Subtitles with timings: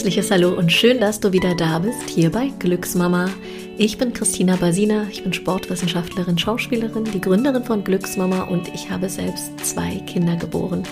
[0.00, 3.28] herzliches Hallo und schön, dass du wieder da bist, hier bei Glücksmama.
[3.76, 9.10] Ich bin Christina Basina, ich bin Sportwissenschaftlerin, Schauspielerin, die Gründerin von Glücksmama und ich habe
[9.10, 10.84] selbst zwei Kinder geboren.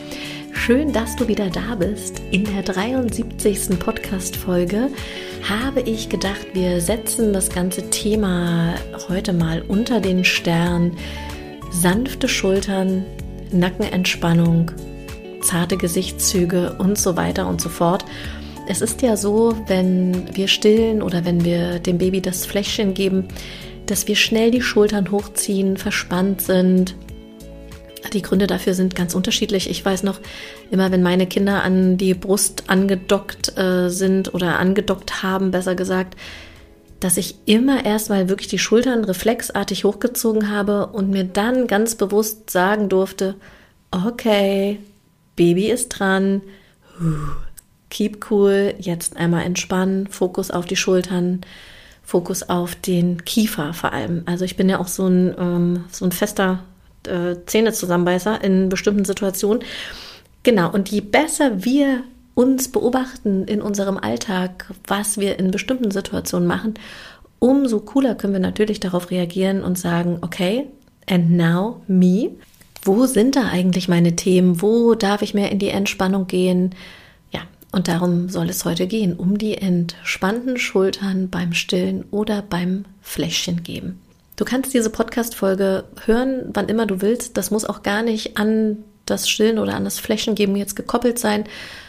[0.52, 2.20] Schön, dass du wieder da bist.
[2.32, 3.79] In der 73.
[3.79, 4.91] Podcast-Folge
[5.48, 8.75] habe ich gedacht, wir setzen das ganze Thema
[9.09, 10.93] heute mal unter den Stern.
[11.70, 13.06] Sanfte Schultern,
[13.52, 14.70] Nackenentspannung,
[15.40, 18.04] zarte Gesichtszüge und so weiter und so fort.
[18.70, 23.28] Es ist ja so, wenn wir stillen oder wenn wir dem Baby das Fläschchen geben,
[23.86, 26.95] dass wir schnell die Schultern hochziehen, verspannt sind.
[28.12, 29.70] Die Gründe dafür sind ganz unterschiedlich.
[29.70, 30.20] Ich weiß noch,
[30.70, 36.14] immer wenn meine Kinder an die Brust angedockt äh, sind oder angedockt haben, besser gesagt,
[37.00, 42.50] dass ich immer erstmal wirklich die Schultern reflexartig hochgezogen habe und mir dann ganz bewusst
[42.50, 43.34] sagen durfte,
[43.90, 44.78] okay,
[45.37, 46.43] Baby ist dran,
[47.90, 51.40] keep cool, jetzt einmal entspannen, Fokus auf die Schultern,
[52.02, 54.22] Fokus auf den Kiefer vor allem.
[54.26, 56.60] Also ich bin ja auch so ein, ähm, so ein fester
[57.06, 59.62] äh, Zähnezusammenbeißer in bestimmten Situationen.
[60.42, 62.02] Genau, und je besser wir
[62.34, 66.75] uns beobachten in unserem Alltag, was wir in bestimmten Situationen machen,
[67.41, 70.66] umso cooler können wir natürlich darauf reagieren und sagen, okay,
[71.06, 72.31] and now me
[72.82, 74.62] wo sind da eigentlich meine Themen?
[74.62, 76.75] Wo darf ich mehr in die Entspannung gehen?
[77.71, 83.62] Und darum soll es heute gehen, um die entspannten Schultern beim Stillen oder beim Fläschchen
[83.62, 84.00] geben.
[84.37, 87.37] Du kannst diese Podcast-Folge hören, wann immer du willst.
[87.37, 91.19] Das muss auch gar nicht an das Stillen oder an das Fläschchen geben jetzt gekoppelt
[91.19, 91.44] sein,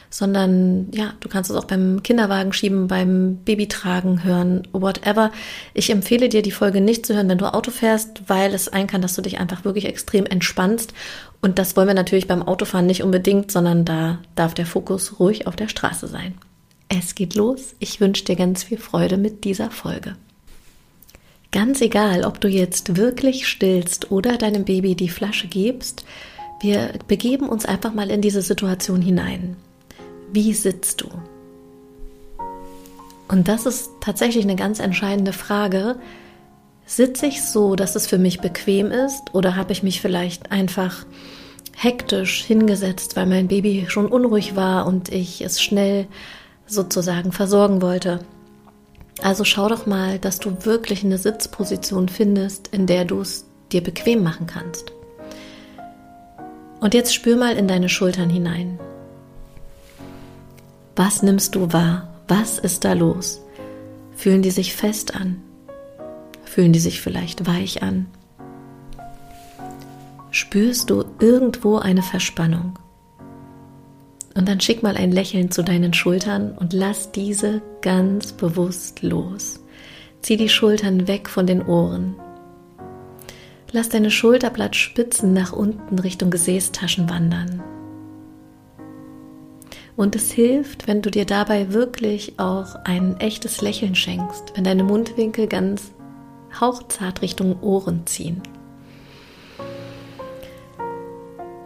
[0.09, 5.31] sondern ja, du kannst es auch beim Kinderwagen schieben, beim Babytragen hören, whatever.
[5.73, 8.87] Ich empfehle dir, die Folge nicht zu hören, wenn du Auto fährst, weil es ein
[8.87, 10.93] kann, dass du dich einfach wirklich extrem entspannst.
[11.41, 15.47] Und das wollen wir natürlich beim Autofahren nicht unbedingt, sondern da darf der Fokus ruhig
[15.47, 16.33] auf der Straße sein.
[16.89, 17.75] Es geht los.
[17.77, 20.15] Ich wünsche dir ganz viel Freude mit dieser Folge.
[21.51, 26.03] Ganz egal, ob du jetzt wirklich stillst oder deinem Baby die Flasche gibst,
[26.61, 29.55] wir begeben uns einfach mal in diese Situation hinein.
[30.31, 31.07] Wie sitzt du?
[33.27, 35.97] Und das ist tatsächlich eine ganz entscheidende Frage.
[36.85, 41.05] Sitze ich so, dass es für mich bequem ist oder habe ich mich vielleicht einfach
[41.75, 46.07] hektisch hingesetzt, weil mein Baby schon unruhig war und ich es schnell
[46.65, 48.19] sozusagen versorgen wollte?
[49.21, 53.81] Also schau doch mal, dass du wirklich eine Sitzposition findest, in der du es dir
[53.81, 54.91] bequem machen kannst.
[56.79, 58.79] Und jetzt spür mal in deine Schultern hinein.
[60.99, 62.09] Was nimmst du wahr?
[62.27, 63.41] Was ist da los?
[64.17, 65.41] Fühlen die sich fest an?
[66.43, 68.07] Fühlen die sich vielleicht weich an?
[70.29, 72.77] Spürst du irgendwo eine Verspannung?
[74.35, 79.61] Und dann schick mal ein Lächeln zu deinen Schultern und lass diese ganz bewusst los.
[80.21, 82.17] Zieh die Schultern weg von den Ohren.
[83.71, 87.63] Lass deine Schulterblattspitzen nach unten Richtung Gesäßtaschen wandern.
[89.99, 94.85] Und es hilft, wenn du dir dabei wirklich auch ein echtes Lächeln schenkst, wenn deine
[94.85, 95.91] Mundwinkel ganz
[96.57, 98.41] hauchzart Richtung Ohren ziehen.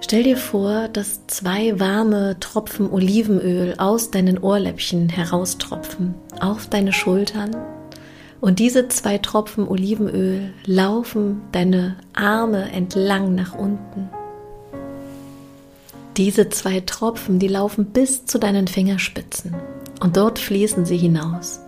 [0.01, 7.55] Stell dir vor, dass zwei warme Tropfen Olivenöl aus deinen Ohrläppchen heraustropfen auf deine Schultern
[8.41, 14.09] und diese zwei Tropfen Olivenöl laufen deine Arme entlang nach unten.
[16.17, 19.55] Diese zwei Tropfen, die laufen bis zu deinen Fingerspitzen
[19.99, 21.59] und dort fließen sie hinaus.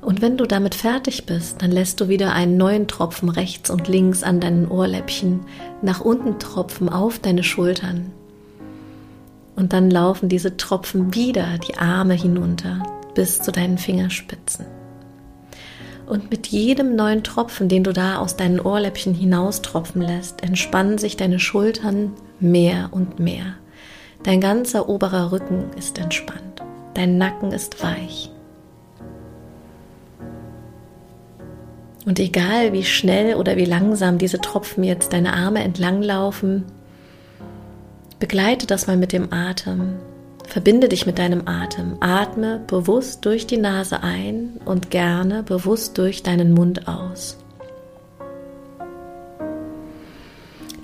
[0.00, 3.88] Und wenn du damit fertig bist, dann lässt du wieder einen neuen Tropfen rechts und
[3.88, 5.40] links an deinen Ohrläppchen
[5.82, 8.10] nach unten tropfen auf deine Schultern.
[9.54, 12.82] Und dann laufen diese Tropfen wieder die Arme hinunter
[13.14, 14.64] bis zu deinen Fingerspitzen.
[16.06, 21.18] Und mit jedem neuen Tropfen, den du da aus deinen Ohrläppchen hinaustropfen lässt, entspannen sich
[21.18, 23.54] deine Schultern mehr und mehr.
[24.22, 26.62] Dein ganzer oberer Rücken ist entspannt.
[26.94, 28.30] Dein Nacken ist weich.
[32.06, 36.64] Und egal wie schnell oder wie langsam diese Tropfen jetzt deine Arme entlang laufen,
[38.18, 39.96] begleite das mal mit dem Atem.
[40.46, 41.96] Verbinde dich mit deinem Atem.
[42.00, 47.39] Atme bewusst durch die Nase ein und gerne bewusst durch deinen Mund aus.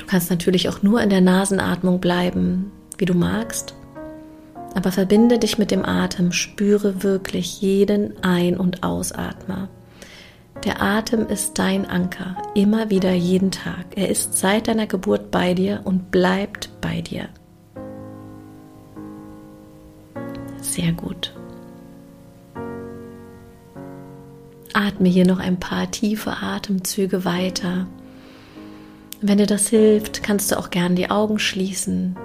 [0.06, 3.74] Du kannst natürlich auch nur in der Nasenatmung bleiben, wie du magst.
[4.72, 9.68] Aber verbinde dich mit dem Atem, spüre wirklich jeden Ein- und Ausatmer.
[10.64, 13.84] Der Atem ist dein Anker, immer wieder jeden Tag.
[13.96, 17.28] Er ist seit deiner Geburt bei dir und bleibt bei dir.
[20.60, 21.34] Sehr gut.
[24.72, 27.88] Atme hier noch ein paar tiefe Atemzüge weiter
[29.28, 32.16] wenn dir das hilft, kannst du auch gern die Augen schließen.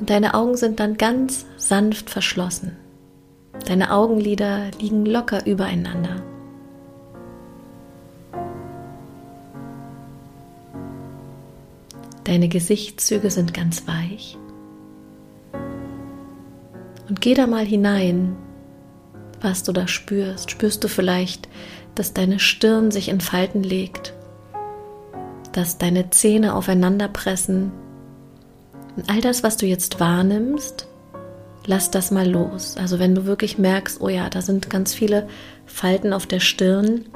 [0.00, 2.74] Und deine Augen sind dann ganz sanft verschlossen.
[3.66, 6.22] Deine Augenlider liegen locker übereinander.
[12.24, 14.38] Deine Gesichtszüge sind ganz weich.
[17.10, 18.36] Und geh da mal hinein,
[19.42, 20.50] was du da spürst.
[20.50, 21.46] Spürst du vielleicht,
[21.94, 24.14] dass deine Stirn sich in Falten legt,
[25.56, 27.72] dass deine Zähne aufeinander pressen.
[28.96, 30.88] Und all das, was du jetzt wahrnimmst,
[31.64, 32.76] lass das mal los.
[32.76, 35.28] Also wenn du wirklich merkst, oh ja, da sind ganz viele
[35.64, 37.06] Falten auf der Stirn,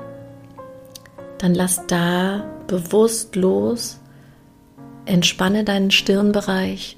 [1.39, 3.99] dann lass da bewusst los
[5.05, 6.97] Entspanne deinen Stirnbereich.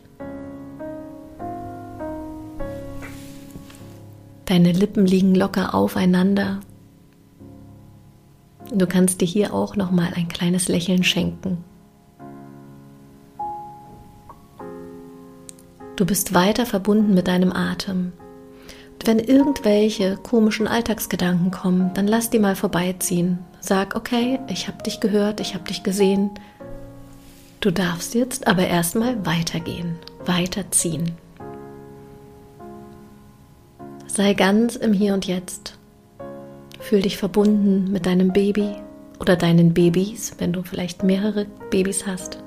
[4.47, 6.61] Deine Lippen liegen locker aufeinander.
[8.73, 11.65] Du kannst dir hier auch noch mal ein kleines Lächeln schenken.
[15.97, 18.13] Du bist weiter verbunden mit deinem Atem.
[18.93, 23.39] Und wenn irgendwelche komischen Alltagsgedanken kommen, dann lass die mal vorbeiziehen.
[23.61, 26.31] Sag, okay, ich habe dich gehört, ich habe dich gesehen.
[27.61, 31.13] Du darfst jetzt aber erstmal weitergehen, weiterziehen.
[34.07, 35.80] Sei ganz im Hier und Jetzt.
[36.81, 38.75] Fühl dich verbunden mit deinem Baby
[39.21, 42.39] oder deinen Babys, wenn du vielleicht mehrere Babys hast.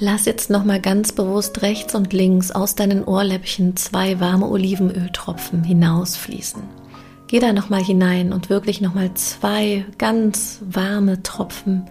[0.00, 5.62] Lass jetzt noch mal ganz bewusst rechts und links aus deinen Ohrläppchen zwei warme Olivenöltropfen
[5.62, 6.62] hinausfließen.
[7.28, 11.84] Geh da noch mal hinein und wirklich noch mal zwei ganz warme Tropfen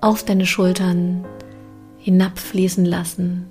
[0.00, 1.24] auf deine Schultern
[2.04, 3.46] hinabfließen lassen.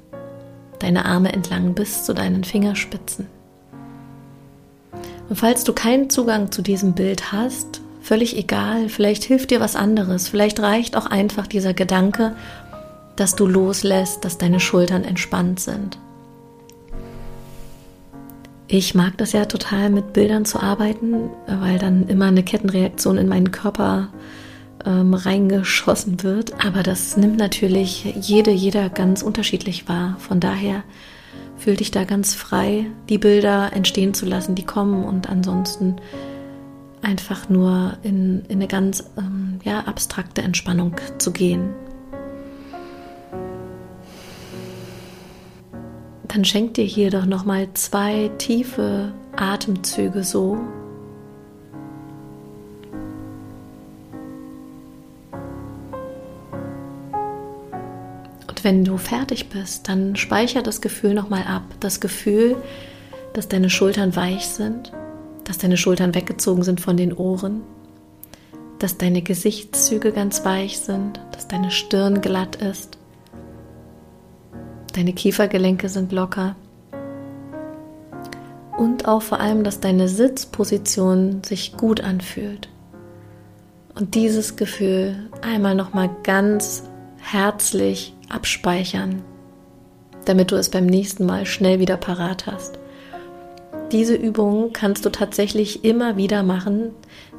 [0.80, 3.28] Deine Arme entlang bis zu deinen Fingerspitzen.
[5.28, 9.76] Und falls du keinen Zugang zu diesem Bild hast, völlig egal, vielleicht hilft dir was
[9.76, 12.36] anderes, vielleicht reicht auch einfach dieser Gedanke
[13.16, 15.98] dass du loslässt, dass deine Schultern entspannt sind.
[18.68, 23.28] Ich mag das ja total mit Bildern zu arbeiten, weil dann immer eine Kettenreaktion in
[23.28, 24.10] meinen Körper
[24.86, 26.66] ähm, reingeschossen wird.
[26.66, 30.16] Aber das nimmt natürlich jede, jeder ganz unterschiedlich wahr.
[30.20, 30.84] Von daher
[31.58, 35.98] fühl dich da ganz frei, die Bilder entstehen zu lassen, die kommen und ansonsten
[37.02, 41.70] einfach nur in, in eine ganz ähm, ja, abstrakte Entspannung zu gehen.
[46.34, 50.58] dann schenk dir hier doch noch mal zwei tiefe Atemzüge so.
[58.64, 62.58] Wenn du fertig bist, dann speicher das Gefühl noch mal ab, das Gefühl,
[63.34, 64.92] dass deine Schultern weich sind,
[65.44, 67.62] dass deine Schultern weggezogen sind von den Ohren,
[68.80, 72.98] dass deine Gesichtszüge ganz weich sind, dass deine Stirn glatt ist
[74.94, 76.56] Deine Kiefergelenke sind locker.
[78.78, 82.70] Und auch vor allem, dass deine Sitzposition sich gut anfühlt.
[83.96, 86.84] Und dieses Gefühl einmal nochmal ganz
[87.18, 89.22] herzlich abspeichern,
[90.26, 92.80] damit du es beim nächsten Mal schnell wieder parat hast.
[93.92, 96.92] Diese Übung kannst du tatsächlich immer wieder machen,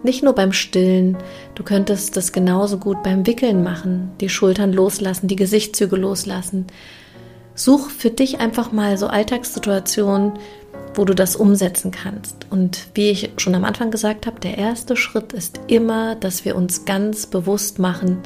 [0.04, 1.16] nicht nur beim Stillen.
[1.54, 6.66] Du könntest das genauso gut beim Wickeln machen, die Schultern loslassen, die Gesichtszüge loslassen,
[7.56, 10.32] Such für dich einfach mal so Alltagssituationen,
[10.94, 12.46] wo du das umsetzen kannst.
[12.50, 16.56] Und wie ich schon am Anfang gesagt habe, der erste Schritt ist immer, dass wir
[16.56, 18.18] uns ganz bewusst machen,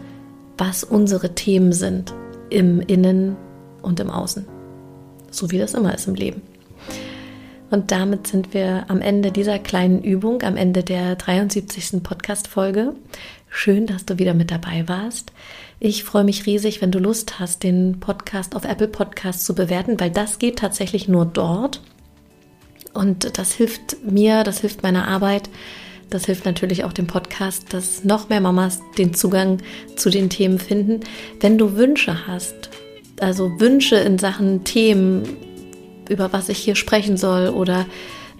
[0.57, 2.15] was unsere Themen sind
[2.51, 3.37] im Innen
[3.83, 4.47] und im Außen.
[5.31, 6.43] So wie das immer ist im Leben.
[7.71, 12.03] Und damit sind wir am Ende dieser kleinen Übung, am Ende der 73.
[12.03, 12.95] Podcast-Folge.
[13.51, 15.33] Schön, dass du wieder mit dabei warst.
[15.79, 20.01] Ich freue mich riesig, wenn du Lust hast, den Podcast auf Apple Podcasts zu bewerten,
[20.01, 21.83] weil das geht tatsächlich nur dort.
[22.95, 25.51] Und das hilft mir, das hilft meiner Arbeit,
[26.11, 29.59] das hilft natürlich auch dem Podcast, dass noch mehr Mamas den Zugang
[29.97, 31.01] zu den Themen finden.
[31.41, 32.71] Wenn du Wünsche hast,
[33.21, 35.25] also Wünsche in Sachen Themen,
[36.09, 37.87] über was ich hier sprechen soll oder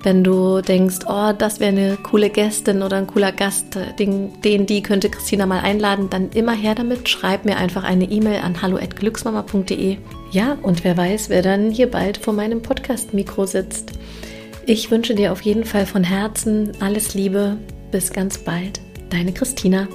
[0.03, 4.65] wenn du denkst, oh, das wäre eine coole Gästin oder ein cooler Gast, den, den,
[4.65, 7.09] die könnte Christina mal einladen, dann immer her damit.
[7.09, 9.97] Schreib mir einfach eine E-Mail an hallo@glücksmama.de.
[10.31, 13.98] Ja, und wer weiß, wer dann hier bald vor meinem Podcast-Mikro sitzt.
[14.69, 17.57] Ich wünsche dir auf jeden Fall von Herzen alles Liebe.
[17.91, 18.83] Bis ganz bald.
[19.09, 19.89] Deine Christina.